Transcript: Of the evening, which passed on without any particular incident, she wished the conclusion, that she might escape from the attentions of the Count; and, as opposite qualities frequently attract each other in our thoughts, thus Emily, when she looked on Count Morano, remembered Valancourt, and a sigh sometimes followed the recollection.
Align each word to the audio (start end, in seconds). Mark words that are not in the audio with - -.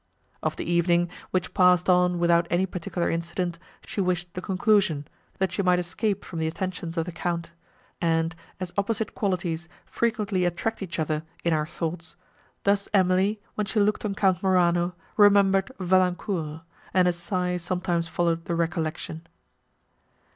Of 0.41 0.55
the 0.55 0.63
evening, 0.65 1.09
which 1.29 1.53
passed 1.53 1.87
on 1.87 2.17
without 2.17 2.47
any 2.49 2.65
particular 2.65 3.07
incident, 3.07 3.59
she 3.85 4.01
wished 4.01 4.33
the 4.33 4.41
conclusion, 4.41 5.07
that 5.37 5.51
she 5.51 5.61
might 5.61 5.77
escape 5.77 6.25
from 6.25 6.39
the 6.39 6.47
attentions 6.47 6.97
of 6.97 7.05
the 7.05 7.11
Count; 7.11 7.51
and, 8.01 8.35
as 8.59 8.73
opposite 8.79 9.13
qualities 9.13 9.69
frequently 9.85 10.43
attract 10.43 10.81
each 10.81 10.97
other 10.97 11.21
in 11.43 11.53
our 11.53 11.67
thoughts, 11.67 12.15
thus 12.63 12.89
Emily, 12.95 13.39
when 13.53 13.67
she 13.67 13.79
looked 13.79 14.03
on 14.03 14.15
Count 14.15 14.41
Morano, 14.41 14.95
remembered 15.17 15.71
Valancourt, 15.79 16.61
and 16.95 17.07
a 17.07 17.13
sigh 17.13 17.57
sometimes 17.57 18.07
followed 18.07 18.45
the 18.45 18.55
recollection. 18.55 19.27